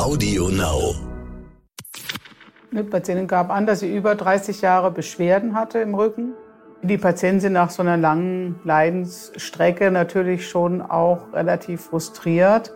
[0.00, 0.94] Audio Now.
[2.72, 6.32] Eine Patientin gab an, dass sie über 30 Jahre Beschwerden hatte im Rücken.
[6.82, 12.72] Die Patienten sind nach so einer langen Leidensstrecke natürlich schon auch relativ frustriert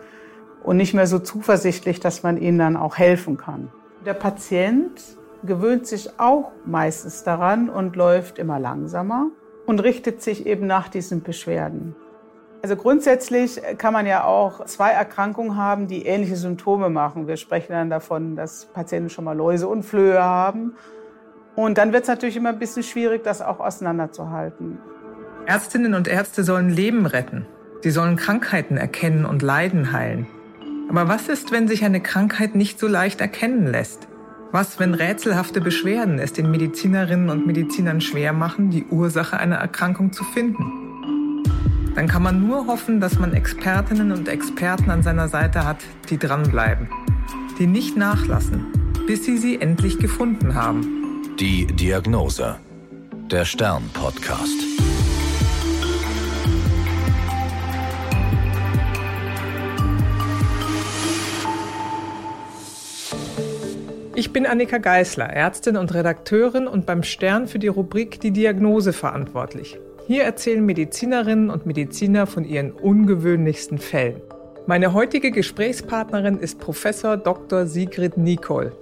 [0.62, 3.72] und nicht mehr so zuversichtlich, dass man ihnen dann auch helfen kann.
[4.04, 5.00] Der Patient
[5.44, 9.28] gewöhnt sich auch meistens daran und läuft immer langsamer
[9.64, 11.96] und richtet sich eben nach diesen Beschwerden.
[12.64, 17.26] Also grundsätzlich kann man ja auch zwei Erkrankungen haben, die ähnliche Symptome machen.
[17.26, 20.72] Wir sprechen dann davon, dass Patienten schon mal Läuse und Flöhe haben.
[21.56, 24.78] Und dann wird es natürlich immer ein bisschen schwierig, das auch auseinanderzuhalten.
[25.44, 27.44] Ärztinnen und Ärzte sollen Leben retten.
[27.82, 30.26] Sie sollen Krankheiten erkennen und Leiden heilen.
[30.88, 34.08] Aber was ist, wenn sich eine Krankheit nicht so leicht erkennen lässt?
[34.52, 40.14] Was, wenn rätselhafte Beschwerden es den Medizinerinnen und Medizinern schwer machen, die Ursache einer Erkrankung
[40.14, 40.83] zu finden?
[41.94, 45.78] Dann kann man nur hoffen, dass man Expertinnen und Experten an seiner Seite hat,
[46.10, 46.88] die dranbleiben,
[47.58, 48.66] die nicht nachlassen,
[49.06, 51.22] bis sie sie endlich gefunden haben.
[51.38, 52.56] Die Diagnose.
[53.30, 54.64] Der Stern-Podcast.
[64.16, 68.92] Ich bin Annika Geißler, Ärztin und Redakteurin und beim Stern für die Rubrik Die Diagnose
[68.92, 69.78] verantwortlich.
[70.06, 74.20] Hier erzählen Medizinerinnen und Mediziner von ihren ungewöhnlichsten Fällen.
[74.66, 77.66] Meine heutige Gesprächspartnerin ist Professor Dr.
[77.66, 78.72] Sigrid Nicol.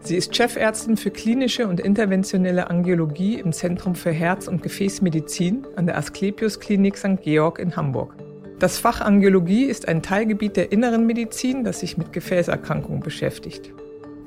[0.00, 5.86] Sie ist Chefärztin für klinische und interventionelle Angiologie im Zentrum für Herz- und Gefäßmedizin an
[5.86, 7.22] der Asklepios Klinik St.
[7.22, 8.14] Georg in Hamburg.
[8.58, 13.72] Das Fach Angiologie ist ein Teilgebiet der inneren Medizin, das sich mit Gefäßerkrankungen beschäftigt.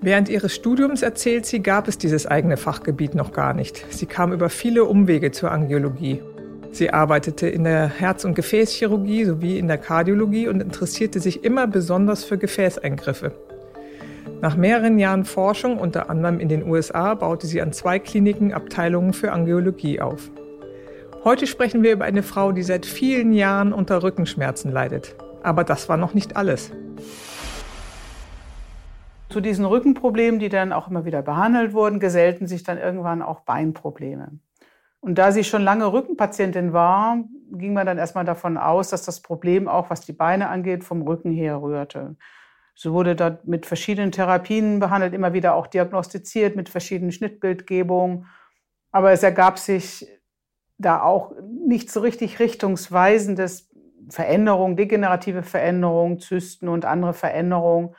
[0.02, 3.86] Während ihres Studiums, erzählt sie, gab es dieses eigene Fachgebiet noch gar nicht.
[3.90, 6.22] Sie kam über viele Umwege zur Angiologie.
[6.72, 11.66] Sie arbeitete in der Herz- und Gefäßchirurgie sowie in der Kardiologie und interessierte sich immer
[11.66, 13.32] besonders für Gefäßeingriffe.
[14.40, 19.14] Nach mehreren Jahren Forschung, unter anderem in den USA, baute sie an zwei Kliniken Abteilungen
[19.14, 20.30] für Angiologie auf.
[21.24, 25.16] Heute sprechen wir über eine Frau, die seit vielen Jahren unter Rückenschmerzen leidet.
[25.42, 26.72] Aber das war noch nicht alles.
[29.38, 33.42] Zu diesen Rückenproblemen, die dann auch immer wieder behandelt wurden, gesellten sich dann irgendwann auch
[33.42, 34.40] Beinprobleme.
[35.00, 39.22] Und da sie schon lange Rückenpatientin war, ging man dann erstmal davon aus, dass das
[39.22, 42.16] Problem auch, was die Beine angeht, vom Rücken her rührte.
[42.74, 48.26] So wurde dort mit verschiedenen Therapien behandelt, immer wieder auch diagnostiziert mit verschiedenen Schnittbildgebungen.
[48.92, 50.08] Aber es ergab sich
[50.80, 51.32] da auch
[51.64, 53.70] nicht so richtig richtungsweisendes
[54.10, 57.94] Veränderungen, degenerative Veränderungen, Zysten und andere Veränderungen.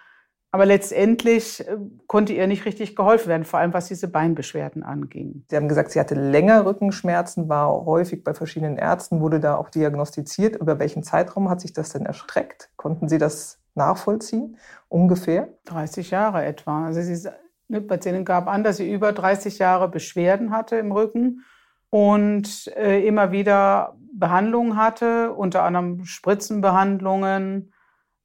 [0.51, 1.77] Aber letztendlich äh,
[2.07, 5.45] konnte ihr nicht richtig geholfen werden, vor allem was diese Beinbeschwerden anging.
[5.51, 9.69] Sie haben gesagt, sie hatte länger Rückenschmerzen, war häufig bei verschiedenen Ärzten, wurde da auch
[9.69, 10.57] diagnostiziert.
[10.57, 12.71] Über welchen Zeitraum hat sich das denn erstreckt?
[12.77, 14.57] Konnten Sie das nachvollziehen?
[14.89, 15.49] Ungefähr?
[15.67, 16.87] 30 Jahre etwa.
[16.87, 17.29] Also sie,
[17.69, 21.45] eine Patientin gab an, dass sie über 30 Jahre Beschwerden hatte im Rücken
[21.91, 27.73] und äh, immer wieder Behandlungen hatte, unter anderem Spritzenbehandlungen.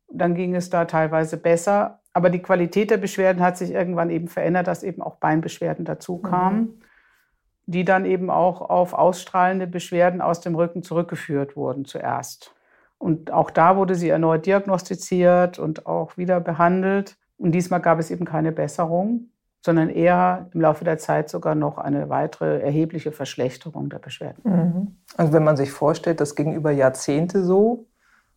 [0.10, 2.03] Dann ging es da teilweise besser.
[2.14, 6.20] Aber die Qualität der Beschwerden hat sich irgendwann eben verändert, dass eben auch Beinbeschwerden dazu
[6.20, 6.82] kamen, mhm.
[7.66, 12.54] die dann eben auch auf ausstrahlende Beschwerden aus dem Rücken zurückgeführt wurden zuerst.
[13.00, 17.18] Und auch da wurde sie erneut diagnostiziert und auch wieder behandelt.
[17.38, 21.78] Und diesmal gab es eben keine Besserung, sondern eher im Laufe der Zeit sogar noch
[21.78, 24.42] eine weitere erhebliche Verschlechterung der Beschwerden.
[24.44, 24.96] Mhm.
[25.18, 27.88] Also wenn man sich vorstellt, das ging über Jahrzehnte so,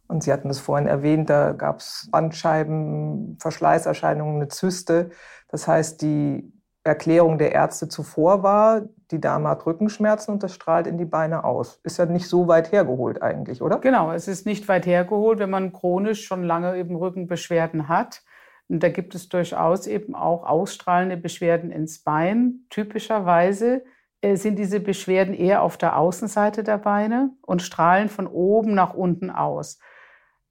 [0.08, 5.10] und Sie hatten es vorhin erwähnt, da gab es Bandscheiben, Verschleißerscheinungen, eine Zyste.
[5.48, 6.52] Das heißt, die
[6.84, 11.44] Erklärung der Ärzte zuvor war, die Dame hat Rückenschmerzen und das strahlt in die Beine
[11.44, 11.80] aus.
[11.82, 13.78] Ist ja nicht so weit hergeholt eigentlich, oder?
[13.78, 18.22] Genau, es ist nicht weit hergeholt, wenn man chronisch schon lange eben Rückenbeschwerden hat.
[18.68, 22.66] Und da gibt es durchaus eben auch ausstrahlende Beschwerden ins Bein.
[22.70, 23.84] Typischerweise
[24.20, 28.94] äh, sind diese Beschwerden eher auf der Außenseite der Beine und strahlen von oben nach
[28.94, 29.78] unten aus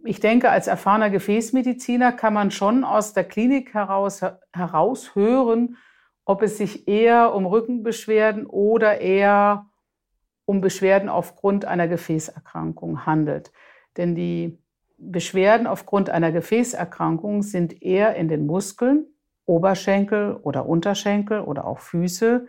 [0.05, 4.22] ich denke, als erfahrener Gefäßmediziner kann man schon aus der Klinik heraus
[4.53, 5.78] heraushören,
[6.25, 9.67] ob es sich eher um Rückenbeschwerden oder eher
[10.46, 13.52] um Beschwerden aufgrund einer Gefäßerkrankung handelt.
[13.97, 14.59] Denn die
[14.97, 19.05] Beschwerden aufgrund einer Gefäßerkrankung sind eher in den Muskeln,
[19.46, 22.47] Oberschenkel oder Unterschenkel oder auch Füße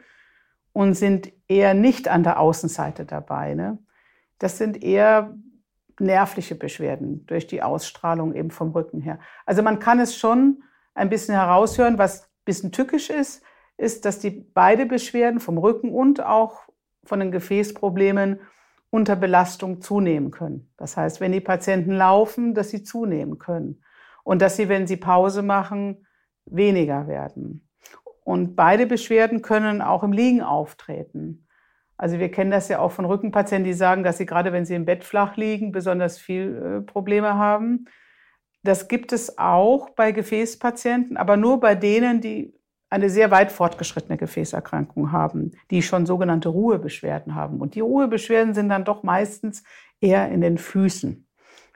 [0.72, 3.78] und sind eher nicht an der Außenseite der Beine.
[4.38, 5.34] Das sind eher
[5.98, 9.18] nervliche Beschwerden durch die Ausstrahlung eben vom Rücken her.
[9.44, 10.62] Also man kann es schon
[10.94, 13.42] ein bisschen heraushören, was ein bisschen tückisch ist,
[13.76, 16.62] ist, dass die beide Beschwerden vom Rücken und auch
[17.04, 18.40] von den Gefäßproblemen
[18.90, 20.72] unter Belastung zunehmen können.
[20.76, 23.82] Das heißt, wenn die Patienten laufen, dass sie zunehmen können.
[24.24, 26.04] und dass sie, wenn sie Pause machen,
[26.46, 27.68] weniger werden.
[28.24, 31.45] Und beide Beschwerden können auch im Liegen auftreten.
[31.98, 34.74] Also wir kennen das ja auch von Rückenpatienten, die sagen, dass sie gerade wenn sie
[34.74, 37.86] im Bett flach liegen, besonders viel äh, Probleme haben.
[38.62, 42.52] Das gibt es auch bei Gefäßpatienten, aber nur bei denen, die
[42.90, 47.60] eine sehr weit fortgeschrittene Gefäßerkrankung haben, die schon sogenannte Ruhebeschwerden haben.
[47.60, 49.64] Und die Ruhebeschwerden sind dann doch meistens
[50.00, 51.26] eher in den Füßen,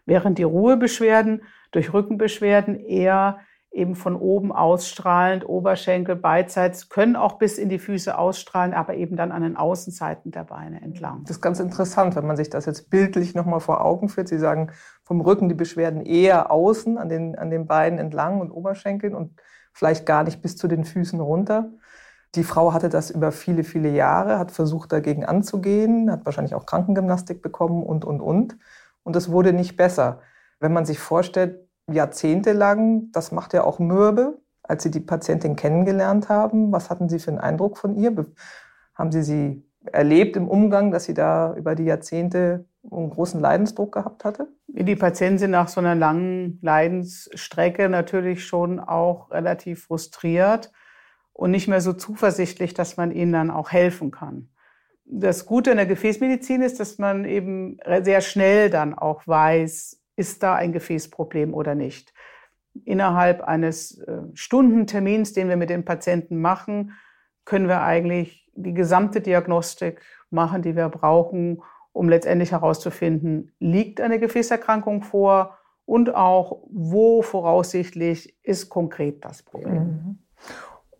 [0.06, 3.40] während die Ruhebeschwerden durch Rückenbeschwerden eher
[3.72, 9.16] eben von oben ausstrahlend, Oberschenkel, beidseits, können auch bis in die Füße ausstrahlen, aber eben
[9.16, 11.22] dann an den Außenseiten der Beine entlang.
[11.22, 14.28] Das ist ganz interessant, wenn man sich das jetzt bildlich nochmal vor Augen führt.
[14.28, 14.72] Sie sagen
[15.04, 19.40] vom Rücken die Beschwerden eher außen, an den, an den Beinen entlang und Oberschenkeln und
[19.72, 21.70] vielleicht gar nicht bis zu den Füßen runter.
[22.34, 26.66] Die Frau hatte das über viele, viele Jahre, hat versucht dagegen anzugehen, hat wahrscheinlich auch
[26.66, 28.56] Krankengymnastik bekommen und, und, und.
[29.04, 30.20] Und es wurde nicht besser.
[30.58, 36.28] Wenn man sich vorstellt, jahrzehntelang, das macht ja auch mürbe, als Sie die Patientin kennengelernt
[36.28, 36.72] haben.
[36.72, 38.14] Was hatten Sie für einen Eindruck von ihr?
[38.94, 43.92] Haben Sie sie erlebt im Umgang, dass sie da über die Jahrzehnte einen großen Leidensdruck
[43.92, 44.48] gehabt hatte?
[44.68, 50.70] Die Patienten sind nach so einer langen Leidensstrecke natürlich schon auch relativ frustriert
[51.32, 54.50] und nicht mehr so zuversichtlich, dass man ihnen dann auch helfen kann.
[55.04, 60.42] Das Gute in der Gefäßmedizin ist, dass man eben sehr schnell dann auch weiß, ist
[60.42, 62.12] da ein Gefäßproblem oder nicht.
[62.84, 66.92] Innerhalb eines äh, Stundentermins, den wir mit den Patienten machen,
[67.46, 71.62] können wir eigentlich die gesamte Diagnostik machen, die wir brauchen,
[71.92, 79.82] um letztendlich herauszufinden, liegt eine Gefäßerkrankung vor und auch, wo voraussichtlich ist konkret das Problem.
[79.82, 80.18] Mhm.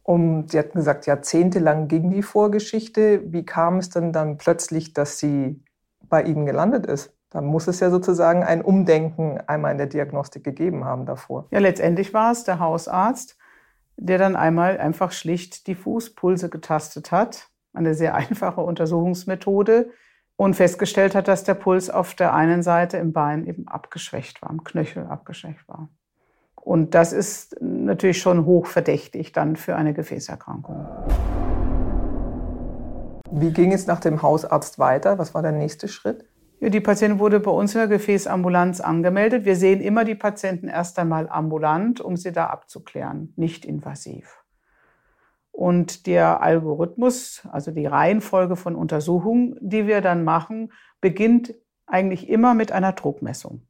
[0.02, 3.22] Und Sie hatten gesagt, jahrzehntelang ging die Vorgeschichte.
[3.32, 5.62] Wie kam es denn dann plötzlich, dass sie
[6.00, 7.14] bei Ihnen gelandet ist?
[7.31, 11.47] Da muss es ja sozusagen ein Umdenken einmal in der Diagnostik gegeben haben davor.
[11.53, 13.38] Ja, letztendlich war es der Hausarzt,
[13.97, 17.49] der dann einmal einfach schlicht die Fußpulse getastet hat.
[17.73, 19.91] Eine sehr einfache Untersuchungsmethode
[20.35, 24.50] und festgestellt hat, dass der Puls auf der einen Seite im Bein eben abgeschwächt war,
[24.50, 25.88] im Knöchel abgeschwächt war.
[26.56, 30.87] Und das ist natürlich schon hochverdächtig dann für eine Gefäßerkrankung.
[33.31, 35.19] Wie ging es nach dem Hausarzt weiter?
[35.19, 36.30] Was war der nächste Schritt?
[36.62, 39.47] Die Patientin wurde bei uns in der Gefäßambulanz angemeldet.
[39.47, 44.45] Wir sehen immer die Patienten erst einmal ambulant, um sie da abzuklären, nicht invasiv.
[45.53, 51.55] Und der Algorithmus, also die Reihenfolge von Untersuchungen, die wir dann machen, beginnt
[51.87, 53.63] eigentlich immer mit einer Druckmessung.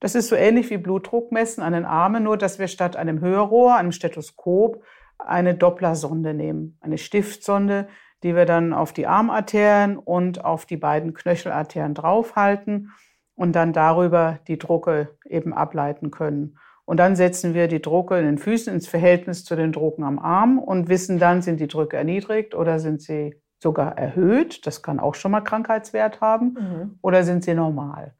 [0.00, 3.76] Das ist so ähnlich wie Blutdruckmessen an den Armen, nur dass wir statt einem Hörrohr,
[3.76, 4.82] einem Stethoskop,
[5.18, 7.86] eine Dopplersonde nehmen, eine Stiftsonde,
[8.22, 12.92] die wir dann auf die Armarterien und auf die beiden Knöchelarterien draufhalten
[13.34, 16.58] und dann darüber die Drucke eben ableiten können.
[16.84, 20.18] Und dann setzen wir die Drucke in den Füßen ins Verhältnis zu den Drucken am
[20.18, 24.66] Arm und wissen dann, sind die Drücke erniedrigt oder sind sie sogar erhöht.
[24.66, 26.54] Das kann auch schon mal Krankheitswert haben.
[26.54, 26.98] Mhm.
[27.00, 28.14] Oder sind sie normal.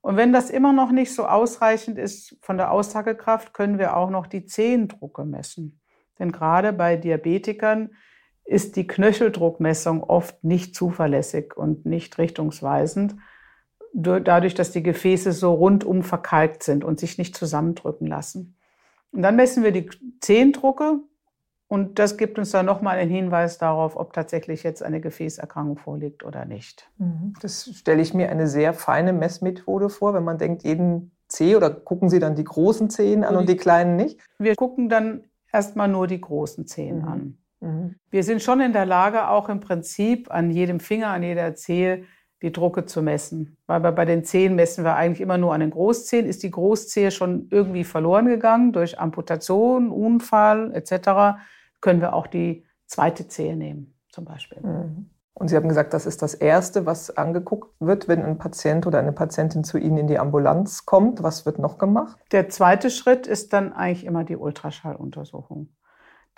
[0.00, 4.10] Und wenn das immer noch nicht so ausreichend ist von der Aussagekraft, können wir auch
[4.10, 5.80] noch die Zehendrucke messen.
[6.18, 7.90] Denn gerade bei Diabetikern
[8.48, 13.14] ist die Knöcheldruckmessung oft nicht zuverlässig und nicht richtungsweisend,
[13.92, 18.56] dadurch, dass die Gefäße so rundum verkalkt sind und sich nicht zusammendrücken lassen.
[19.12, 19.90] Und dann messen wir die
[20.20, 21.00] Zehndrucke
[21.68, 26.24] und das gibt uns dann nochmal einen Hinweis darauf, ob tatsächlich jetzt eine Gefäßerkrankung vorliegt
[26.24, 26.90] oder nicht.
[26.96, 27.34] Mhm.
[27.42, 31.68] Das stelle ich mir eine sehr feine Messmethode vor, wenn man denkt, jeden Zeh oder
[31.68, 34.18] gucken Sie dann die großen Zehen an und die kleinen nicht?
[34.38, 37.08] Wir gucken dann erstmal nur die großen Zehen mhm.
[37.08, 37.38] an.
[37.60, 37.96] Mhm.
[38.10, 42.04] Wir sind schon in der Lage, auch im Prinzip an jedem Finger, an jeder Zehe
[42.42, 43.56] die Drucke zu messen.
[43.66, 46.26] Weil bei den Zehen messen wir eigentlich immer nur an den Großzehen.
[46.26, 51.40] Ist die Großzehe schon irgendwie verloren gegangen durch Amputation, Unfall etc.,
[51.80, 54.60] können wir auch die zweite Zehe nehmen, zum Beispiel.
[54.60, 55.10] Mhm.
[55.34, 58.98] Und Sie haben gesagt, das ist das Erste, was angeguckt wird, wenn ein Patient oder
[58.98, 61.22] eine Patientin zu Ihnen in die Ambulanz kommt.
[61.22, 62.18] Was wird noch gemacht?
[62.32, 65.68] Der zweite Schritt ist dann eigentlich immer die Ultraschalluntersuchung.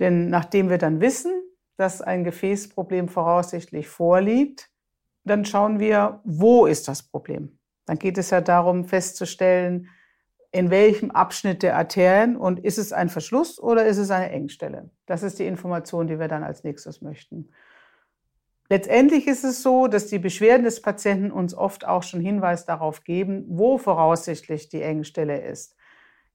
[0.00, 1.32] Denn nachdem wir dann wissen,
[1.76, 4.70] dass ein Gefäßproblem voraussichtlich vorliegt,
[5.24, 7.58] dann schauen wir, wo ist das Problem.
[7.86, 9.88] Dann geht es ja darum festzustellen,
[10.52, 14.90] in welchem Abschnitt der Arterien und ist es ein Verschluss oder ist es eine Engstelle.
[15.06, 17.50] Das ist die Information, die wir dann als nächstes möchten.
[18.68, 23.04] Letztendlich ist es so, dass die Beschwerden des Patienten uns oft auch schon Hinweis darauf
[23.04, 25.76] geben, wo voraussichtlich die Engstelle ist.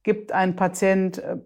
[0.03, 1.38] Gibt ein Patient äh,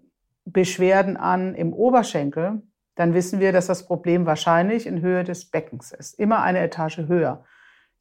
[0.51, 2.62] Beschwerden an im Oberschenkel,
[2.96, 6.20] dann wissen wir, dass das Problem wahrscheinlich in Höhe des Beckens ist.
[6.20, 7.46] Immer eine Etage höher.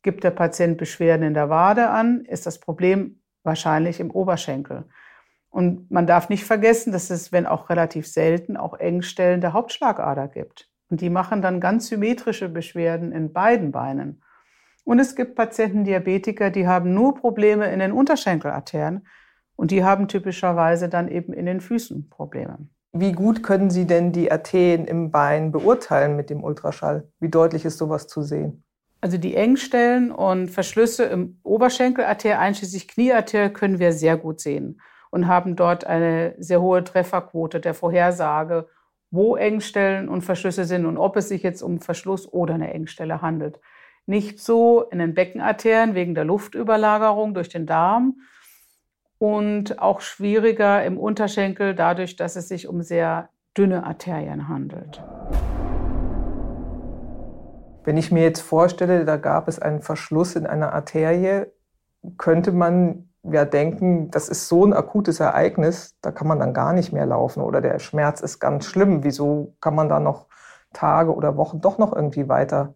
[0.03, 4.85] Gibt der Patient Beschwerden in der Wade an, ist das Problem wahrscheinlich im Oberschenkel.
[5.51, 10.29] Und man darf nicht vergessen, dass es, wenn auch relativ selten, auch Engstellen der Hauptschlagader
[10.29, 10.69] gibt.
[10.91, 14.23] Und die machen dann ganz symmetrische Beschwerden in beiden Beinen.
[14.85, 19.07] Und es gibt Patienten, Diabetiker, die haben nur Probleme in den Unterschenkelarterien
[19.59, 22.59] und die haben typischerweise dann eben in den Füßen Probleme.
[22.93, 27.09] Wie gut können Sie denn die Arterien im Bein beurteilen mit dem Ultraschall?
[27.19, 28.63] Wie deutlich ist sowas zu sehen?
[29.01, 35.27] Also die Engstellen und Verschlüsse im Oberschenkelarterie, einschließlich Kniearterie, können wir sehr gut sehen und
[35.27, 38.69] haben dort eine sehr hohe Trefferquote der Vorhersage,
[39.11, 43.23] wo Engstellen und Verschlüsse sind und ob es sich jetzt um Verschluss oder eine Engstelle
[43.23, 43.61] handelt.
[44.07, 48.21] Nicht so in den Beckenarterien wegen der Luftüberlagerung durch den Darm
[49.19, 55.03] und auch schwieriger im Unterschenkel dadurch, dass es sich um sehr dünne Arterien handelt.
[57.85, 61.47] Wenn ich mir jetzt vorstelle, da gab es einen Verschluss in einer Arterie,
[62.17, 66.73] könnte man ja denken, das ist so ein akutes Ereignis, da kann man dann gar
[66.73, 69.05] nicht mehr laufen oder der Schmerz ist ganz schlimm.
[69.05, 70.27] Wieso kann man da noch
[70.73, 72.75] Tage oder Wochen doch noch irgendwie weiter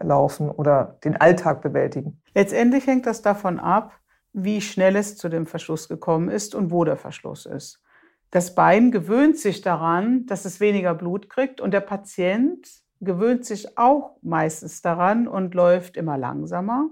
[0.00, 2.20] laufen oder den Alltag bewältigen?
[2.34, 3.92] Letztendlich hängt das davon ab,
[4.32, 7.82] wie schnell es zu dem Verschluss gekommen ist und wo der Verschluss ist.
[8.30, 12.68] Das Bein gewöhnt sich daran, dass es weniger Blut kriegt und der Patient
[13.00, 16.90] gewöhnt sich auch meistens daran und läuft immer langsamer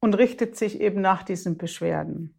[0.00, 2.38] und richtet sich eben nach diesen Beschwerden.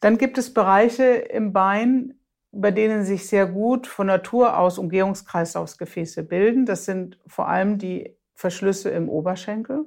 [0.00, 2.14] Dann gibt es Bereiche im Bein,
[2.52, 6.66] bei denen sich sehr gut von Natur aus Umgehungskreislaufsgefäße bilden.
[6.66, 9.86] Das sind vor allem die Verschlüsse im Oberschenkel.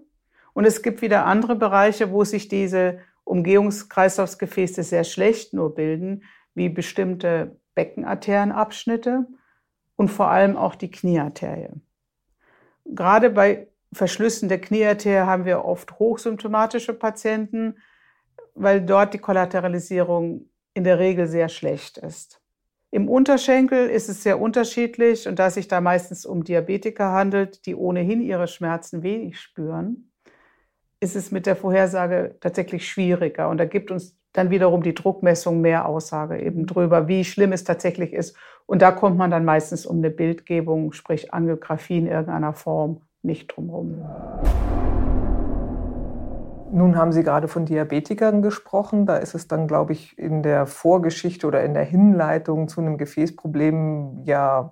[0.54, 3.00] Und es gibt wieder andere Bereiche, wo sich diese
[3.30, 6.24] Umgehungskreislaufsgefäße sehr schlecht nur bilden,
[6.56, 9.28] wie bestimmte Beckenarterienabschnitte
[9.96, 11.70] und vor allem auch die Kniearterie.
[12.86, 17.78] Gerade bei Verschlüssen der Kniearterie haben wir oft hochsymptomatische Patienten,
[18.56, 22.42] weil dort die Kollateralisierung in der Regel sehr schlecht ist.
[22.90, 27.68] Im Unterschenkel ist es sehr unterschiedlich und da es sich da meistens um Diabetiker handelt,
[27.68, 30.09] die ohnehin ihre Schmerzen wenig spüren,
[31.00, 33.50] ist es mit der Vorhersage tatsächlich schwieriger.
[33.50, 37.64] Und da gibt uns dann wiederum die Druckmessung mehr Aussage eben drüber, wie schlimm es
[37.64, 38.36] tatsächlich ist.
[38.66, 43.48] Und da kommt man dann meistens um eine Bildgebung, sprich Angiografie in irgendeiner Form nicht
[43.56, 44.04] drumherum.
[46.72, 49.08] Nun haben Sie gerade von Diabetikern gesprochen.
[49.08, 53.00] Da ist es dann, glaube ich, in der Vorgeschichte oder in der Hinleitung zu einem
[53.00, 54.70] Gefäßproblem ja,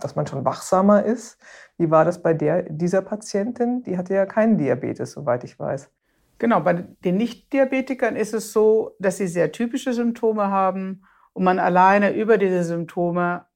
[0.00, 1.38] dass man schon wachsamer ist.
[1.78, 3.82] Wie war das bei der, dieser Patientin?
[3.84, 5.90] Die hatte ja keinen Diabetes, soweit ich weiß.
[6.38, 11.58] Genau, bei den Nicht-Diabetikern ist es so, dass sie sehr typische Symptome haben und man
[11.58, 13.46] alleine über diese Symptome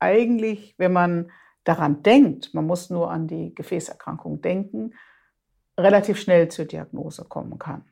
[0.00, 1.30] eigentlich, wenn man
[1.64, 4.94] daran denkt, man muss nur an die Gefäßerkrankung denken,
[5.78, 7.84] relativ schnell zur Diagnose kommen kann.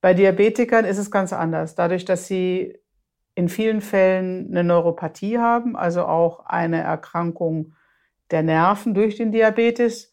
[0.00, 1.74] Bei Diabetikern ist es ganz anders.
[1.74, 2.78] Dadurch, dass sie
[3.34, 7.74] in vielen Fällen eine Neuropathie haben, also auch eine Erkrankung
[8.30, 10.12] der Nerven durch den Diabetes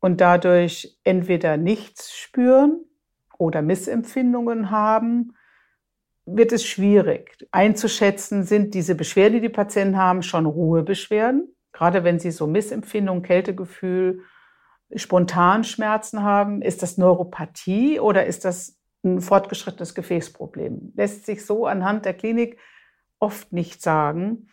[0.00, 2.84] und dadurch entweder nichts spüren
[3.38, 5.36] oder Missempfindungen haben,
[6.26, 12.20] wird es schwierig einzuschätzen, sind diese Beschwerden, die die Patienten haben, schon Ruhebeschwerden Gerade wenn
[12.20, 14.22] Sie so Missempfindung, Kältegefühl,
[14.94, 20.92] Spontanschmerzen haben, ist das Neuropathie oder ist das ein fortgeschrittenes Gefäßproblem?
[20.94, 22.58] Lässt sich so anhand der Klinik
[23.18, 24.46] oft nicht sagen.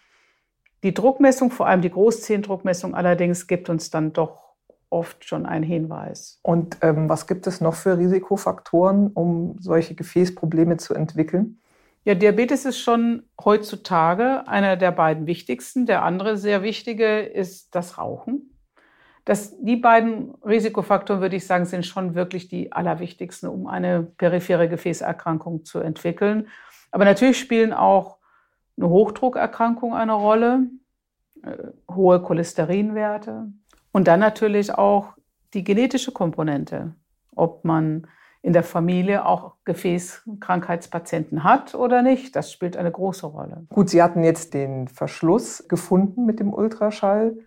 [0.83, 4.55] Die Druckmessung, vor allem die Großzehndruckmessung allerdings, gibt uns dann doch
[4.89, 6.39] oft schon einen Hinweis.
[6.43, 11.59] Und ähm, was gibt es noch für Risikofaktoren, um solche Gefäßprobleme zu entwickeln?
[12.03, 15.85] Ja, Diabetes ist schon heutzutage einer der beiden wichtigsten.
[15.85, 18.57] Der andere sehr wichtige ist das Rauchen.
[19.23, 24.67] Das, die beiden Risikofaktoren, würde ich sagen, sind schon wirklich die allerwichtigsten, um eine periphere
[24.67, 26.47] Gefäßerkrankung zu entwickeln.
[26.89, 28.17] Aber natürlich spielen auch
[28.77, 30.67] eine Hochdruckerkrankung eine Rolle,
[31.43, 31.57] äh,
[31.93, 33.51] hohe Cholesterinwerte
[33.91, 35.13] und dann natürlich auch
[35.53, 36.95] die genetische Komponente,
[37.35, 38.07] ob man
[38.41, 42.35] in der Familie auch Gefäßkrankheitspatienten hat oder nicht.
[42.35, 43.67] Das spielt eine große Rolle.
[43.69, 47.37] Gut, Sie hatten jetzt den Verschluss gefunden mit dem Ultraschall.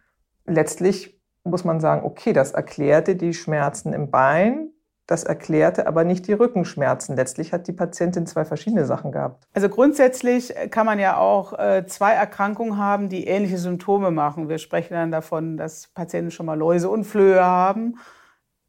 [0.47, 4.71] Letztlich muss man sagen, okay, das erklärte die Schmerzen im Bein.
[5.07, 7.15] Das erklärte aber nicht die Rückenschmerzen.
[7.15, 9.45] Letztlich hat die Patientin zwei verschiedene Sachen gehabt.
[9.53, 14.49] Also grundsätzlich kann man ja auch äh, zwei Erkrankungen haben, die ähnliche Symptome machen.
[14.49, 17.97] Wir sprechen dann davon, dass Patienten schon mal Läuse und Flöhe haben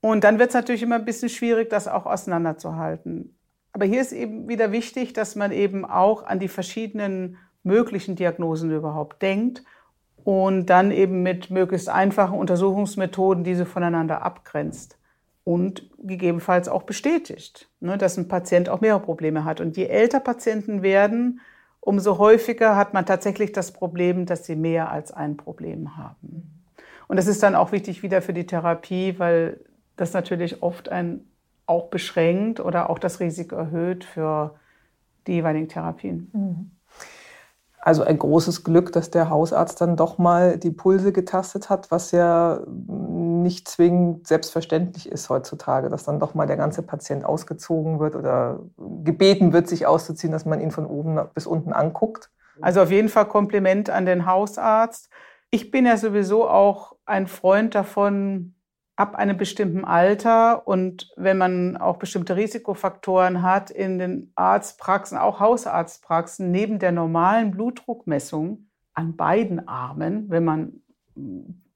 [0.05, 3.39] und dann wird es natürlich immer ein bisschen schwierig, das auch auseinanderzuhalten.
[3.71, 8.69] Aber hier ist eben wieder wichtig, dass man eben auch an die verschiedenen möglichen Diagnosen
[8.69, 9.63] überhaupt denkt
[10.23, 14.99] und dann eben mit möglichst einfachen Untersuchungsmethoden diese voneinander abgrenzt
[15.45, 19.61] und gegebenenfalls auch bestätigt, ne, dass ein Patient auch mehrere Probleme hat.
[19.61, 21.39] Und je älter Patienten werden,
[21.79, 26.65] umso häufiger hat man tatsächlich das Problem, dass sie mehr als ein Problem haben.
[27.07, 29.59] Und das ist dann auch wichtig wieder für die Therapie, weil
[29.95, 31.21] das natürlich oft ein
[31.67, 34.55] auch beschränkt oder auch das Risiko erhöht für
[35.27, 36.29] die jeweiligen Therapien.
[36.33, 36.71] Mhm.
[37.85, 42.09] Also ein großes Glück, dass der Hausarzt dann doch mal die Pulse getastet hat, was
[42.09, 48.15] ja nicht zwingend selbstverständlich ist heutzutage, dass dann doch mal der ganze Patient ausgezogen wird
[48.15, 48.59] oder
[49.03, 52.31] gebeten wird, sich auszuziehen, dass man ihn von oben bis unten anguckt.
[52.59, 55.11] Also auf jeden Fall Kompliment an den Hausarzt.
[55.51, 58.54] Ich bin ja sowieso auch ein Freund davon,
[58.95, 65.39] ab einem bestimmten Alter und wenn man auch bestimmte Risikofaktoren hat, in den Arztpraxen, auch
[65.39, 70.81] Hausarztpraxen, neben der normalen Blutdruckmessung an beiden Armen, wenn man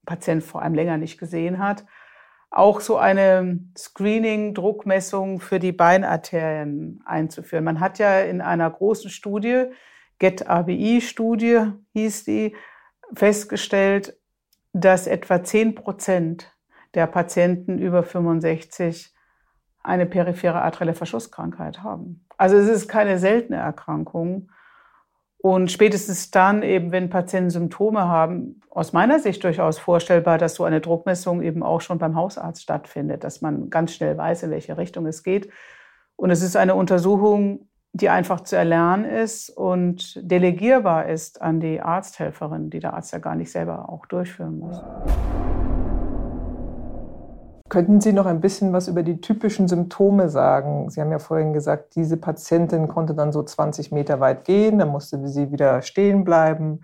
[0.06, 1.86] Patient vor allem länger nicht gesehen hat,
[2.52, 7.64] auch so eine Screening-Druckmessung für die Beinarterien einzuführen.
[7.64, 9.66] Man hat ja in einer großen Studie,
[10.20, 12.56] GET-ABI-Studie hieß die,
[13.14, 14.18] festgestellt,
[14.74, 16.56] dass etwa 10 Prozent
[16.94, 19.14] der Patienten über 65
[19.84, 22.26] eine periphere arterielle Verschlusskrankheit haben.
[22.38, 24.50] Also es ist keine seltene Erkrankung.
[25.42, 30.66] Und spätestens dann eben, wenn Patienten Symptome haben, aus meiner Sicht durchaus vorstellbar, dass so
[30.66, 34.78] eine Druckmessung eben auch schon beim Hausarzt stattfindet, dass man ganz schnell weiß, in welche
[34.78, 35.50] Richtung es geht.
[36.18, 41.82] Und es ist eine Untersuchung, die einfach zu erlernen ist und delegierbar ist an die
[41.82, 44.84] Arzthelferin, die der Arzt ja gar nicht selber auch durchführen muss.
[47.70, 50.90] Könnten Sie noch ein bisschen was über die typischen Symptome sagen?
[50.90, 54.90] Sie haben ja vorhin gesagt, diese Patientin konnte dann so 20 Meter weit gehen, dann
[54.90, 56.82] musste sie wieder stehen bleiben.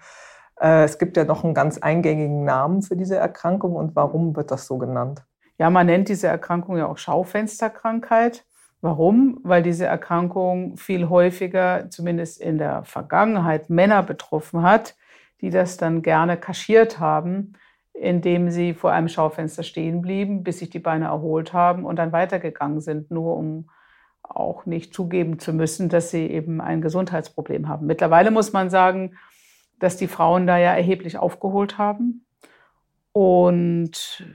[0.62, 4.52] Äh, es gibt ja noch einen ganz eingängigen Namen für diese Erkrankung und warum wird
[4.52, 5.26] das so genannt?
[5.58, 8.46] Ja, man nennt diese Erkrankung ja auch Schaufensterkrankheit.
[8.82, 9.40] Warum?
[9.42, 14.96] Weil diese Erkrankung viel häufiger, zumindest in der Vergangenheit, Männer betroffen hat,
[15.42, 17.54] die das dann gerne kaschiert haben
[18.00, 22.12] indem sie vor einem Schaufenster stehen blieben, bis sich die Beine erholt haben und dann
[22.12, 23.70] weitergegangen sind, nur um
[24.22, 27.86] auch nicht zugeben zu müssen, dass sie eben ein Gesundheitsproblem haben.
[27.86, 29.16] Mittlerweile muss man sagen,
[29.80, 32.26] dass die Frauen da ja erheblich aufgeholt haben
[33.12, 34.26] und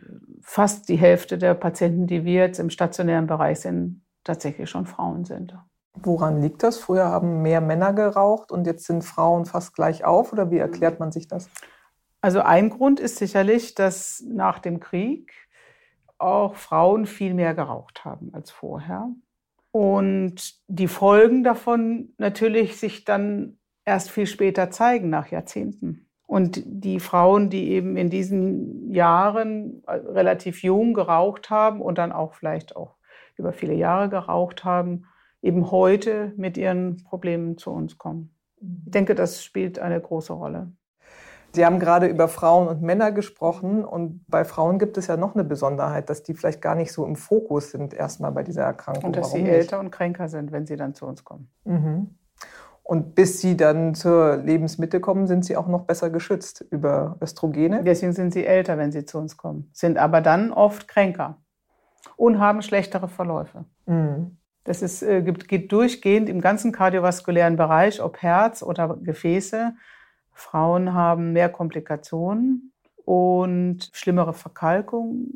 [0.40, 5.24] fast die Hälfte der Patienten, die wir jetzt im stationären Bereich sind, tatsächlich schon Frauen
[5.24, 5.56] sind.
[5.94, 6.78] Woran liegt das?
[6.78, 11.00] Früher haben mehr Männer geraucht und jetzt sind Frauen fast gleich auf oder wie erklärt
[11.00, 11.50] man sich das?
[12.20, 15.32] Also ein Grund ist sicherlich, dass nach dem Krieg
[16.18, 19.08] auch Frauen viel mehr geraucht haben als vorher.
[19.72, 26.06] Und die Folgen davon natürlich sich dann erst viel später zeigen, nach Jahrzehnten.
[26.26, 32.12] Und die Frauen, die eben in diesen Jahren äh, relativ jung geraucht haben und dann
[32.12, 32.96] auch vielleicht auch
[33.36, 35.06] über viele Jahre geraucht haben,
[35.42, 38.34] eben heute mit ihren Problemen zu uns kommen.
[38.60, 40.70] Ich denke, das spielt eine große Rolle.
[41.52, 45.34] Sie haben gerade über Frauen und Männer gesprochen und bei Frauen gibt es ja noch
[45.34, 49.06] eine Besonderheit, dass die vielleicht gar nicht so im Fokus sind erstmal bei dieser Erkrankung.
[49.06, 49.52] Und dass Warum sie nicht?
[49.52, 51.50] älter und kränker sind, wenn sie dann zu uns kommen.
[51.64, 52.14] Mhm.
[52.82, 57.84] Und bis sie dann zur Lebensmitte kommen, sind sie auch noch besser geschützt über Östrogene.
[57.84, 61.36] Deswegen sind sie älter, wenn sie zu uns kommen, sind aber dann oft kränker
[62.16, 63.64] und haben schlechtere Verläufe.
[63.86, 64.38] Mhm.
[64.64, 69.74] Das ist, äh, geht durchgehend im ganzen kardiovaskulären Bereich, ob Herz oder Gefäße,
[70.40, 72.72] Frauen haben mehr Komplikationen
[73.04, 75.26] und schlimmere Verkalkung,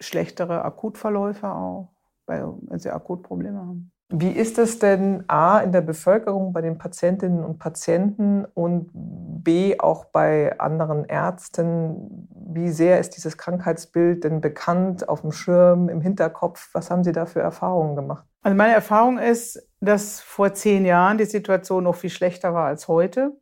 [0.00, 1.88] schlechtere Akutverläufe auch,
[2.26, 3.92] wenn sie Akutprobleme haben.
[4.12, 9.78] Wie ist es denn A in der Bevölkerung bei den Patientinnen und Patienten und B
[9.78, 12.28] auch bei anderen Ärzten?
[12.34, 16.70] Wie sehr ist dieses Krankheitsbild denn bekannt, auf dem Schirm, im Hinterkopf?
[16.72, 18.26] Was haben Sie da für Erfahrungen gemacht?
[18.42, 22.88] Also meine Erfahrung ist, dass vor zehn Jahren die Situation noch viel schlechter war als
[22.88, 23.39] heute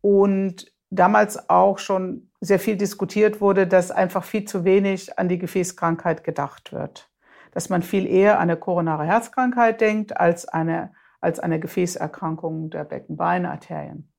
[0.00, 5.38] und damals auch schon sehr viel diskutiert wurde, dass einfach viel zu wenig an die
[5.38, 7.10] Gefäßkrankheit gedacht wird.
[7.52, 12.84] Dass man viel eher an eine koronare Herzkrankheit denkt als eine, als eine Gefäßerkrankung der
[12.84, 14.10] Beckenbeinarterien.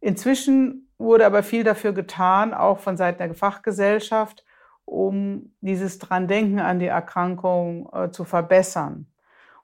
[0.00, 4.44] Inzwischen wurde aber viel dafür getan, auch von Seiten der Fachgesellschaft,
[4.84, 9.06] um dieses Dran-Denken an die Erkrankung äh, zu verbessern.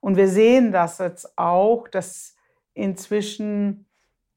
[0.00, 2.34] Und wir sehen das jetzt auch, dass
[2.72, 3.86] inzwischen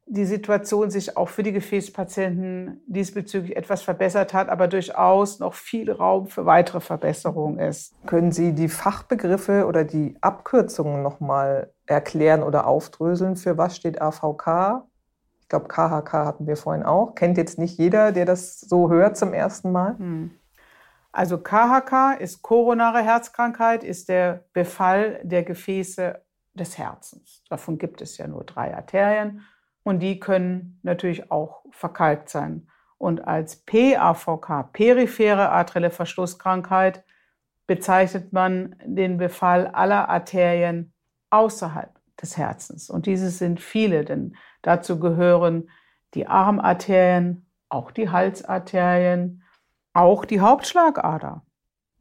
[0.06, 5.92] die Situation sich auch für die Gefäßpatienten diesbezüglich etwas verbessert hat, aber durchaus noch viel
[5.92, 7.94] Raum für weitere Verbesserungen ist.
[8.06, 13.38] Können Sie die Fachbegriffe oder die Abkürzungen noch mal erklären oder aufdröseln?
[13.38, 14.84] Für was steht AVK?
[15.40, 17.16] Ich glaube, KHK hatten wir vorhin auch.
[17.16, 19.98] Kennt jetzt nicht jeder, der das so hört zum ersten Mal?
[19.98, 20.32] Hm.
[21.12, 26.20] Also KHK ist koronare Herzkrankheit, ist der Befall der Gefäße
[26.56, 27.44] des Herzens.
[27.50, 29.42] Davon gibt es ja nur drei Arterien
[29.84, 32.68] und die können natürlich auch verkalkt sein.
[32.98, 37.04] Und als PAVK, periphere arterielle Verschlusskrankheit,
[37.68, 40.94] bezeichnet man den Befall aller Arterien
[41.30, 41.92] außerhalb
[42.22, 42.90] des Herzens.
[42.90, 45.70] Und diese sind viele, denn dazu gehören
[46.14, 49.44] die Armarterien, auch die Halsarterien,
[49.94, 51.44] auch die Hauptschlagader,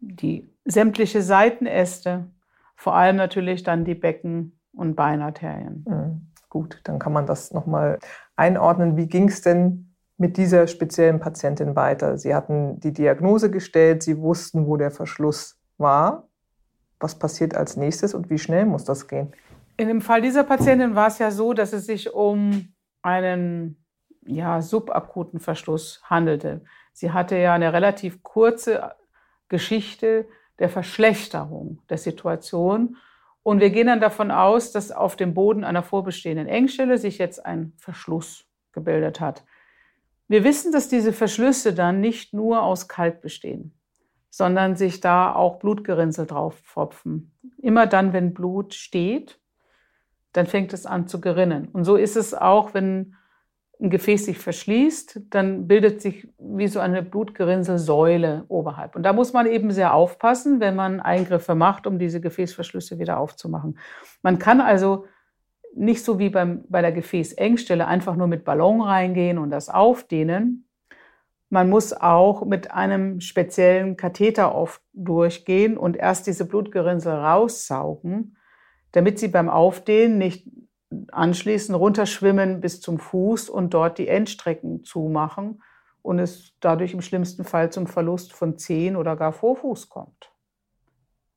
[0.00, 2.30] die sämtliche Seitenäste,
[2.76, 5.84] vor allem natürlich dann die Becken- und Beinarterien.
[5.88, 6.31] Mhm.
[6.52, 7.98] Gut, dann kann man das nochmal
[8.36, 8.98] einordnen.
[8.98, 12.18] Wie ging es denn mit dieser speziellen Patientin weiter?
[12.18, 16.28] Sie hatten die Diagnose gestellt, Sie wussten, wo der Verschluss war.
[17.00, 19.32] Was passiert als nächstes und wie schnell muss das gehen?
[19.78, 23.82] In dem Fall dieser Patientin war es ja so, dass es sich um einen
[24.26, 26.60] ja, subakuten Verschluss handelte.
[26.92, 28.94] Sie hatte ja eine relativ kurze
[29.48, 30.26] Geschichte
[30.58, 32.98] der Verschlechterung der Situation
[33.42, 37.44] und wir gehen dann davon aus, dass auf dem Boden einer vorbestehenden Engstelle sich jetzt
[37.44, 39.44] ein Verschluss gebildet hat.
[40.28, 43.74] Wir wissen, dass diese Verschlüsse dann nicht nur aus Kalk bestehen,
[44.30, 47.32] sondern sich da auch Blutgerinnsel drauf pfropfen.
[47.58, 49.40] Immer dann, wenn Blut steht,
[50.32, 51.68] dann fängt es an zu gerinnen.
[51.68, 53.16] Und so ist es auch, wenn
[53.82, 58.94] ein Gefäß sich verschließt, dann bildet sich wie so eine Blutgerinnselsäule oberhalb.
[58.94, 63.18] Und da muss man eben sehr aufpassen, wenn man Eingriffe macht, um diese Gefäßverschlüsse wieder
[63.18, 63.78] aufzumachen.
[64.22, 65.06] Man kann also
[65.74, 70.68] nicht so wie beim, bei der Gefäßengstelle einfach nur mit Ballon reingehen und das aufdehnen.
[71.50, 78.36] Man muss auch mit einem speziellen Katheter oft durchgehen und erst diese Blutgerinnsel raussaugen,
[78.92, 80.46] damit sie beim Aufdehnen nicht
[81.10, 85.62] anschließend runterschwimmen bis zum Fuß und dort die Endstrecken zumachen
[86.02, 90.32] und es dadurch im schlimmsten Fall zum Verlust von Zehen oder gar Vorfuß kommt.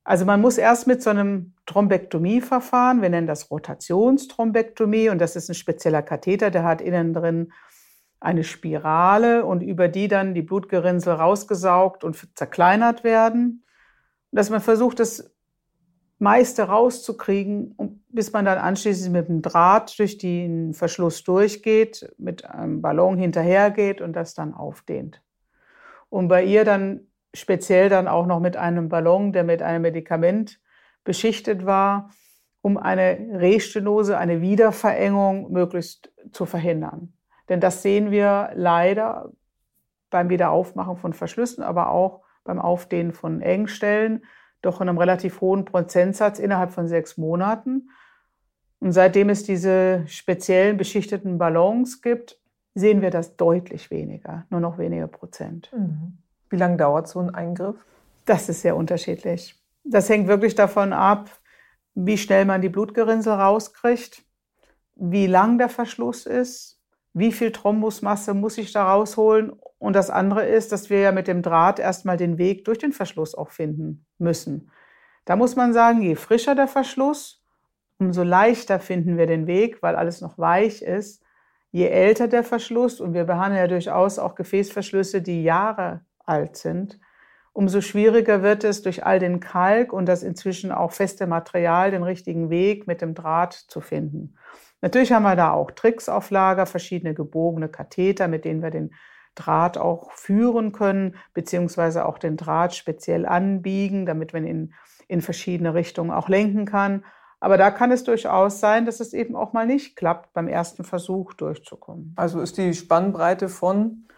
[0.04, 5.48] Also man muss erst mit so einem Thrombektomieverfahren, wir nennen das Rotationsthrombektomie und das ist
[5.48, 7.52] ein spezieller Katheter, der hat innen drin
[8.20, 13.64] eine Spirale und über die dann die Blutgerinnsel rausgesaugt und zerkleinert werden.
[14.32, 15.32] dass man versucht, das
[16.18, 22.80] meiste rauszukriegen, bis man dann anschließend mit dem Draht durch den Verschluss durchgeht, mit einem
[22.80, 25.22] Ballon hinterhergeht und das dann aufdehnt.
[26.08, 27.00] Und bei ihr dann
[27.34, 30.58] speziell dann auch noch mit einem Ballon, der mit einem Medikament
[31.04, 32.10] beschichtet war,
[32.62, 37.12] um eine Restenose, eine Wiederverengung möglichst zu verhindern.
[37.48, 39.30] Denn das sehen wir leider
[40.10, 44.24] beim Wiederaufmachen von Verschlüssen, aber auch beim Aufdehnen von Engstellen,
[44.62, 47.90] doch in einem relativ hohen Prozentsatz innerhalb von sechs Monaten.
[48.78, 52.40] Und seitdem es diese speziellen beschichteten Ballons gibt,
[52.74, 55.72] sehen wir das deutlich weniger, nur noch wenige Prozent.
[55.76, 56.18] Mhm.
[56.50, 57.76] Wie lange dauert so ein Eingriff?
[58.26, 59.60] Das ist sehr unterschiedlich.
[59.84, 61.30] Das hängt wirklich davon ab,
[61.94, 64.22] wie schnell man die Blutgerinnsel rauskriegt,
[64.94, 66.75] wie lang der Verschluss ist,
[67.16, 69.50] wie viel Thrombusmasse muss ich da rausholen.
[69.78, 72.92] Und das andere ist, dass wir ja mit dem Draht erstmal den Weg durch den
[72.92, 74.70] Verschluss auch finden müssen.
[75.24, 77.42] Da muss man sagen, je frischer der Verschluss,
[77.98, 81.22] umso leichter finden wir den Weg, weil alles noch weich ist.
[81.72, 87.00] Je älter der Verschluss, und wir behandeln ja durchaus auch Gefäßverschlüsse, die Jahre alt sind,
[87.54, 92.02] umso schwieriger wird es durch all den Kalk und das inzwischen auch feste Material den
[92.02, 94.36] richtigen Weg mit dem Draht zu finden.
[94.80, 98.92] Natürlich haben wir da auch Tricks auf Lager, verschiedene gebogene Katheter, mit denen wir den
[99.34, 104.74] Draht auch führen können, beziehungsweise auch den Draht speziell anbiegen, damit man ihn
[105.08, 107.04] in verschiedene Richtungen auch lenken kann.
[107.38, 110.84] Aber da kann es durchaus sein, dass es eben auch mal nicht klappt, beim ersten
[110.84, 112.14] Versuch durchzukommen.
[112.16, 114.08] Also ist die Spannbreite von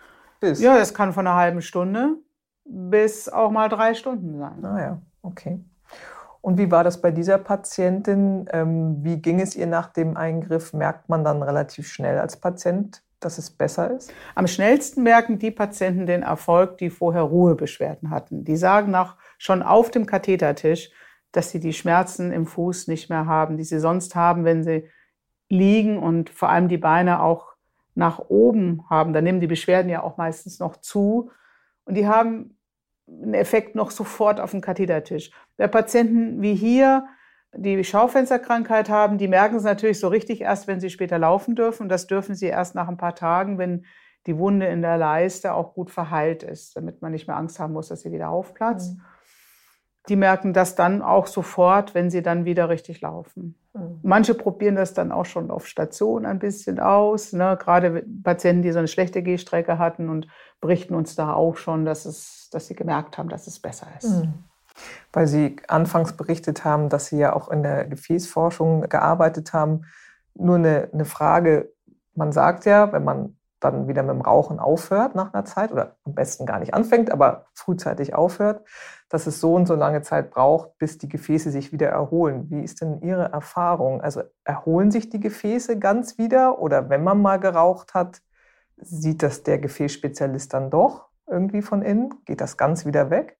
[0.40, 0.60] bis?
[0.60, 2.16] Ja, das kann von einer halben Stunde
[2.64, 4.64] bis auch mal drei Stunden sein.
[4.64, 5.60] Ah ja, okay.
[6.40, 8.48] Und wie war das bei dieser Patientin?
[8.52, 10.72] Ähm, wie ging es ihr nach dem Eingriff?
[10.72, 14.12] Merkt man dann relativ schnell als Patient, dass es besser ist?
[14.34, 18.44] Am schnellsten merken die Patienten den Erfolg, die vorher Ruhebeschwerden hatten.
[18.44, 20.90] Die sagen nach, schon auf dem Kathetertisch,
[21.32, 24.88] dass sie die Schmerzen im Fuß nicht mehr haben, die sie sonst haben, wenn sie
[25.50, 27.54] liegen und vor allem die Beine auch
[27.94, 29.12] nach oben haben.
[29.12, 31.30] Da nehmen die Beschwerden ja auch meistens noch zu.
[31.84, 32.57] Und die haben
[33.08, 35.30] einen Effekt noch sofort auf dem Kathetertisch.
[35.56, 37.06] Bei Patienten wie hier,
[37.54, 41.84] die Schaufensterkrankheit haben, die merken es natürlich so richtig erst, wenn sie später laufen dürfen.
[41.84, 43.84] Und das dürfen sie erst nach ein paar Tagen, wenn
[44.26, 47.72] die Wunde in der Leiste auch gut verheilt ist, damit man nicht mehr Angst haben
[47.72, 48.96] muss, dass sie wieder aufplatzt.
[48.96, 49.02] Mhm.
[50.08, 53.58] Die merken das dann auch sofort, wenn sie dann wieder richtig laufen.
[53.78, 54.00] Mhm.
[54.02, 57.32] Manche probieren das dann auch schon auf Station ein bisschen aus.
[57.32, 57.56] Ne?
[57.60, 60.26] Gerade Patienten, die so eine schlechte Gehstrecke hatten und
[60.60, 64.10] berichten uns da auch schon, dass, es, dass sie gemerkt haben, dass es besser ist.
[64.10, 64.34] Mhm.
[65.12, 69.82] Weil Sie anfangs berichtet haben, dass Sie ja auch in der Gefäßforschung gearbeitet haben.
[70.34, 71.72] Nur eine, eine Frage,
[72.14, 75.96] Man sagt ja, wenn man dann wieder mit dem Rauchen aufhört nach einer Zeit oder
[76.04, 78.66] am besten gar nicht anfängt, aber frühzeitig aufhört,
[79.08, 82.50] dass es so und so lange Zeit braucht, bis die Gefäße sich wieder erholen.
[82.50, 84.00] Wie ist denn Ihre Erfahrung?
[84.00, 88.20] Also erholen sich die Gefäße ganz wieder oder wenn man mal geraucht hat,
[88.76, 92.14] sieht das der Gefäßspezialist dann doch irgendwie von innen?
[92.24, 93.38] Geht das ganz wieder weg?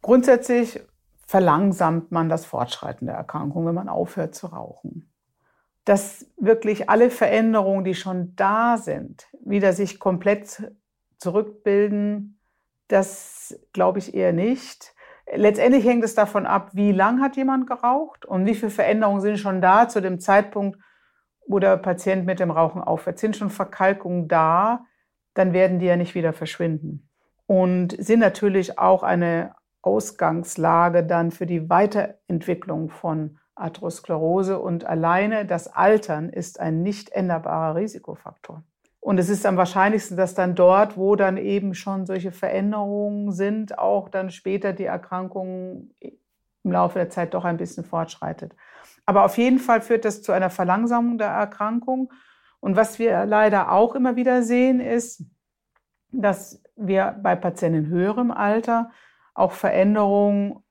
[0.00, 0.80] Grundsätzlich
[1.26, 5.12] verlangsamt man das Fortschreiten der Erkrankung, wenn man aufhört zu rauchen
[5.88, 10.70] dass wirklich alle Veränderungen, die schon da sind, wieder sich komplett
[11.16, 12.38] zurückbilden,
[12.88, 14.94] das glaube ich eher nicht.
[15.34, 19.38] Letztendlich hängt es davon ab, wie lang hat jemand geraucht und wie viele Veränderungen sind
[19.38, 20.78] schon da zu dem Zeitpunkt,
[21.46, 23.18] wo der Patient mit dem Rauchen aufhört.
[23.18, 24.84] Sind schon Verkalkungen da,
[25.32, 27.08] dann werden die ja nicht wieder verschwinden.
[27.46, 35.68] Und sind natürlich auch eine Ausgangslage dann für die Weiterentwicklung von Atherosklerose und alleine das
[35.68, 38.62] Altern ist ein nicht änderbarer Risikofaktor.
[39.00, 43.78] Und es ist am wahrscheinlichsten, dass dann dort, wo dann eben schon solche Veränderungen sind,
[43.78, 48.54] auch dann später die Erkrankung im Laufe der Zeit doch ein bisschen fortschreitet.
[49.06, 52.12] Aber auf jeden Fall führt das zu einer Verlangsamung der Erkrankung.
[52.60, 55.24] Und was wir leider auch immer wieder sehen, ist,
[56.10, 58.90] dass wir bei Patienten in höherem Alter
[59.34, 60.62] auch Veränderungen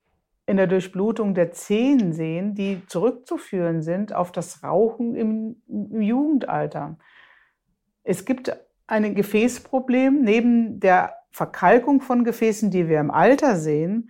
[0.48, 6.98] in der Durchblutung der Zehen sehen, die zurückzuführen sind auf das Rauchen im, im Jugendalter.
[8.04, 8.56] Es gibt
[8.88, 14.10] ein Gefäßproblem neben der Verkalkung von Gefäßen, die wir im Alter sehen,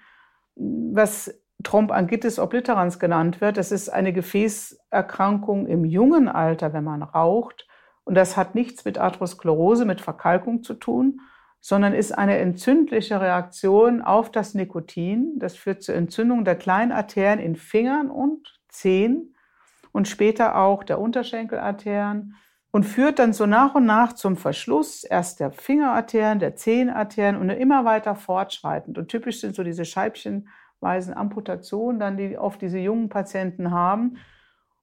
[0.55, 3.57] was Thrombangitis obliterans genannt wird.
[3.57, 7.67] Das ist eine Gefäßerkrankung im jungen Alter, wenn man raucht.
[8.03, 11.19] Und das hat nichts mit Atherosklerose, mit Verkalkung zu tun,
[11.67, 15.37] sondern ist eine entzündliche Reaktion auf das Nikotin.
[15.37, 19.35] Das führt zur Entzündung der kleinen Arterien in Fingern und Zehen
[19.91, 22.35] und später auch der Unterschenkelarterien
[22.71, 27.49] und führt dann so nach und nach zum Verschluss erst der Fingerarterien, der Zehenarterien und
[27.49, 28.97] immer weiter fortschreitend.
[28.97, 34.19] Und typisch sind so diese scheibchenweisen Amputationen, dann die oft diese jungen Patienten haben.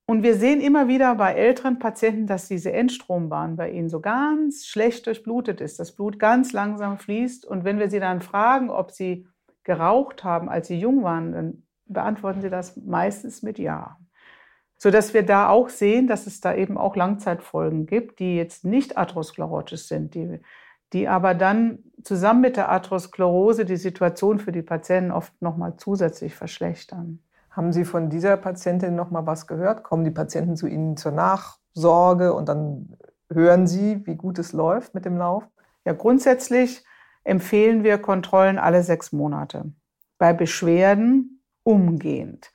[0.07, 4.67] Und wir sehen immer wieder bei älteren Patienten, dass diese Endstrombahn bei ihnen so ganz
[4.67, 7.47] schlecht durchblutet ist, das Blut ganz langsam fließt.
[7.47, 9.27] Und wenn wir sie dann fragen, ob sie
[9.63, 13.99] geraucht haben, als sie jung waren, dann beantworten sie das meistens mit Ja.
[14.77, 18.99] Sodass wir da auch sehen, dass es da eben auch Langzeitfolgen gibt, die jetzt nicht
[18.99, 20.41] atherosklerotisch sind, die,
[20.93, 26.35] die aber dann zusammen mit der Atherosklerose die Situation für die Patienten oft nochmal zusätzlich
[26.35, 27.21] verschlechtern.
[27.55, 29.85] Haben Sie von dieser Patientin noch mal was gehört?
[29.85, 32.97] Kommen die Patienten zu Ihnen zur Nachsorge und dann
[33.31, 35.45] hören Sie, wie gut es läuft mit dem Lauf?
[35.85, 36.85] Ja, grundsätzlich
[37.23, 39.73] empfehlen wir Kontrollen alle sechs Monate.
[40.19, 42.51] Bei Beschwerden umgehend.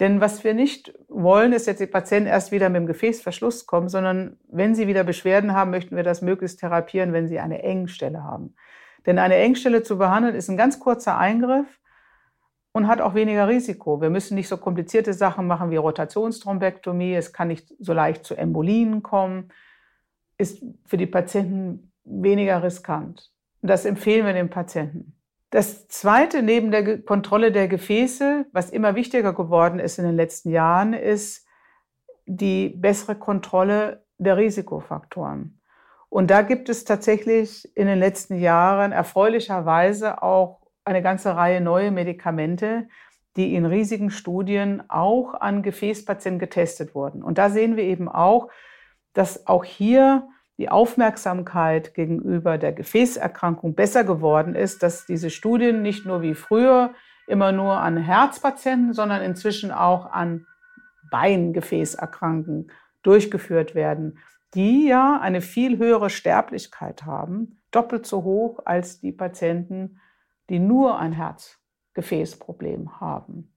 [0.00, 3.90] Denn was wir nicht wollen, ist jetzt die Patienten erst wieder mit dem Gefäßverschluss kommen,
[3.90, 8.24] sondern wenn sie wieder Beschwerden haben, möchten wir das möglichst therapieren, wenn sie eine Engstelle
[8.24, 8.54] haben.
[9.04, 11.66] Denn eine Engstelle zu behandeln ist ein ganz kurzer Eingriff
[12.78, 14.00] und hat auch weniger Risiko.
[14.00, 17.12] Wir müssen nicht so komplizierte Sachen machen wie Rotationsthrombektomie.
[17.12, 19.48] Es kann nicht so leicht zu Embolien kommen.
[20.38, 23.32] Ist für die Patienten weniger riskant.
[23.62, 25.12] Und das empfehlen wir den Patienten.
[25.50, 30.50] Das Zweite neben der Kontrolle der Gefäße, was immer wichtiger geworden ist in den letzten
[30.50, 31.46] Jahren, ist
[32.26, 35.60] die bessere Kontrolle der Risikofaktoren.
[36.10, 40.57] Und da gibt es tatsächlich in den letzten Jahren erfreulicherweise auch
[40.88, 42.88] eine ganze Reihe neue Medikamente,
[43.36, 47.22] die in riesigen Studien auch an Gefäßpatienten getestet wurden.
[47.22, 48.48] Und da sehen wir eben auch,
[49.12, 56.04] dass auch hier die Aufmerksamkeit gegenüber der Gefäßerkrankung besser geworden ist, dass diese Studien nicht
[56.04, 56.94] nur wie früher
[57.28, 60.46] immer nur an Herzpatienten, sondern inzwischen auch an
[61.10, 62.72] Beingefäßerkranken
[63.02, 64.18] durchgeführt werden,
[64.54, 70.00] die ja eine viel höhere Sterblichkeit haben, doppelt so hoch als die Patienten,
[70.48, 73.52] die nur ein Herzgefäßproblem haben.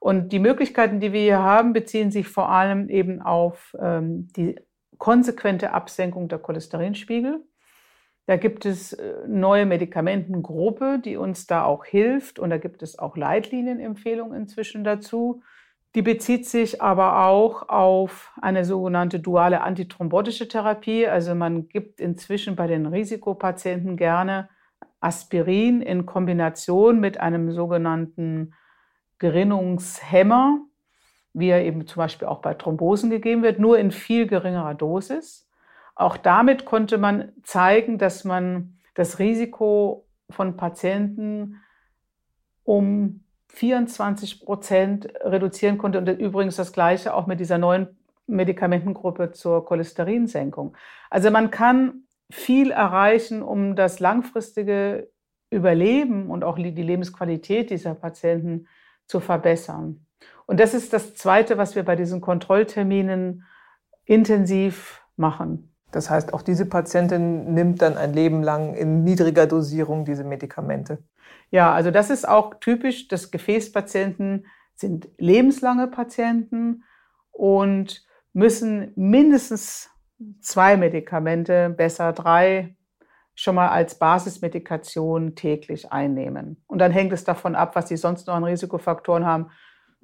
[0.00, 4.56] Und die Möglichkeiten, die wir hier haben, beziehen sich vor allem eben auf ähm, die
[4.98, 7.44] konsequente Absenkung der Cholesterinspiegel.
[8.26, 12.38] Da gibt es äh, neue Medikamentengruppe, die uns da auch hilft.
[12.38, 15.42] Und da gibt es auch Leitlinienempfehlungen inzwischen dazu.
[15.94, 21.08] Die bezieht sich aber auch auf eine sogenannte duale antithrombotische Therapie.
[21.08, 24.50] Also man gibt inzwischen bei den Risikopatienten gerne
[25.00, 28.54] Aspirin in Kombination mit einem sogenannten
[29.18, 30.60] Gerinnungshemmer,
[31.32, 35.48] wie er eben zum Beispiel auch bei Thrombosen gegeben wird, nur in viel geringerer Dosis.
[35.94, 41.60] Auch damit konnte man zeigen, dass man das Risiko von Patienten
[42.64, 45.98] um 24 Prozent reduzieren konnte.
[45.98, 47.88] Und übrigens das Gleiche auch mit dieser neuen
[48.26, 50.76] Medikamentengruppe zur Cholesterinsenkung.
[51.10, 55.10] Also man kann viel erreichen, um das langfristige
[55.50, 58.68] Überleben und auch die Lebensqualität dieser Patienten
[59.06, 60.06] zu verbessern.
[60.46, 63.44] Und das ist das Zweite, was wir bei diesen Kontrollterminen
[64.04, 65.74] intensiv machen.
[65.90, 71.02] Das heißt, auch diese Patientin nimmt dann ein Leben lang in niedriger Dosierung diese Medikamente.
[71.50, 76.84] Ja, also das ist auch typisch, dass Gefäßpatienten sind lebenslange Patienten
[77.30, 79.90] und müssen mindestens
[80.40, 82.74] zwei Medikamente, besser drei,
[83.34, 86.62] schon mal als Basismedikation täglich einnehmen.
[86.66, 89.50] Und dann hängt es davon ab, was sie sonst noch an Risikofaktoren haben.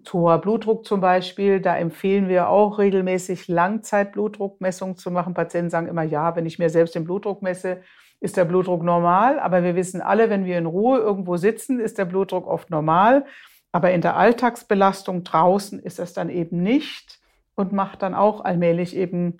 [0.04, 5.34] Zu hoher Blutdruck zum Beispiel, da empfehlen wir auch regelmäßig Langzeitblutdruckmessungen zu machen.
[5.34, 7.80] Patienten sagen immer, ja, wenn ich mir selbst den Blutdruck messe,
[8.20, 9.40] ist der Blutdruck normal.
[9.40, 13.24] Aber wir wissen alle, wenn wir in Ruhe irgendwo sitzen, ist der Blutdruck oft normal.
[13.72, 17.18] Aber in der Alltagsbelastung draußen ist es dann eben nicht
[17.56, 19.38] und macht dann auch allmählich eben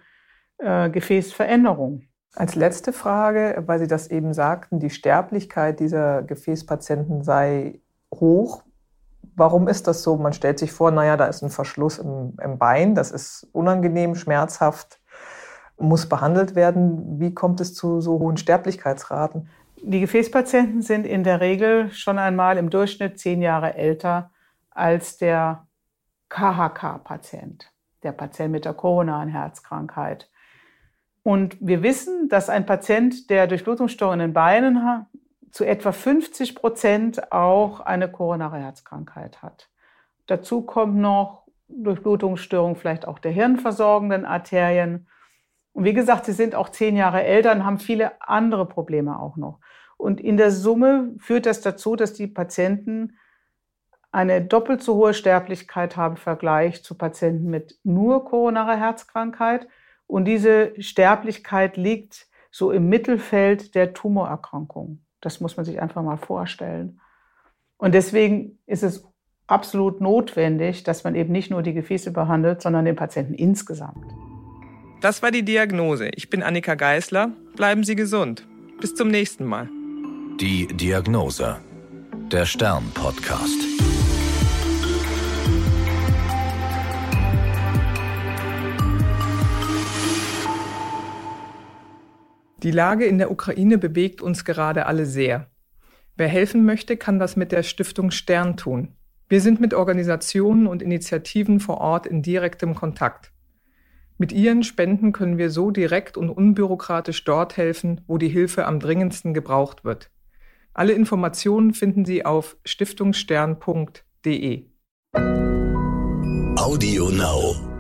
[0.58, 2.02] äh, Gefäßveränderung.
[2.36, 7.80] Als letzte Frage, weil Sie das eben sagten, die Sterblichkeit dieser Gefäßpatienten sei
[8.12, 8.64] hoch.
[9.36, 10.16] Warum ist das so?
[10.16, 14.14] Man stellt sich vor, naja, da ist ein Verschluss im, im Bein, das ist unangenehm,
[14.14, 15.00] schmerzhaft,
[15.76, 17.20] muss behandelt werden.
[17.20, 19.48] Wie kommt es zu so hohen Sterblichkeitsraten?
[19.82, 24.30] Die Gefäßpatienten sind in der Regel schon einmal im Durchschnitt zehn Jahre älter
[24.70, 25.66] als der
[26.30, 27.70] KHK-Patient,
[28.02, 30.30] der Patient mit der koronaren Herzkrankheit.
[31.24, 35.06] Und wir wissen, dass ein Patient, der Durchblutungsstörungen in den Beinen hat,
[35.50, 39.70] zu etwa 50 Prozent auch eine koronare Herzkrankheit hat.
[40.26, 45.08] Dazu kommt noch Durchblutungsstörung vielleicht auch der hirnversorgenden Arterien.
[45.72, 49.36] Und wie gesagt, sie sind auch zehn Jahre älter und haben viele andere Probleme auch
[49.36, 49.60] noch.
[49.96, 53.16] Und in der Summe führt das dazu, dass die Patienten
[54.12, 59.66] eine doppelt so hohe Sterblichkeit haben im Vergleich zu Patienten mit nur koronarer Herzkrankheit.
[60.06, 65.04] Und diese Sterblichkeit liegt so im Mittelfeld der Tumorerkrankung.
[65.20, 67.00] Das muss man sich einfach mal vorstellen.
[67.78, 69.04] Und deswegen ist es
[69.46, 74.04] absolut notwendig, dass man eben nicht nur die Gefäße behandelt, sondern den Patienten insgesamt.
[75.00, 76.08] Das war die Diagnose.
[76.14, 77.32] Ich bin Annika Geißler.
[77.56, 78.46] Bleiben Sie gesund.
[78.80, 79.68] Bis zum nächsten Mal.
[80.40, 81.58] Die Diagnose.
[82.32, 83.93] Der Stern-Podcast.
[92.64, 95.50] Die Lage in der Ukraine bewegt uns gerade alle sehr.
[96.16, 98.94] Wer helfen möchte, kann das mit der Stiftung Stern tun.
[99.28, 103.32] Wir sind mit Organisationen und Initiativen vor Ort in direktem Kontakt.
[104.16, 108.80] Mit ihren Spenden können wir so direkt und unbürokratisch dort helfen, wo die Hilfe am
[108.80, 110.10] dringendsten gebraucht wird.
[110.72, 114.64] Alle Informationen finden Sie auf stiftungsstern.de.
[116.56, 117.73] Audio Now.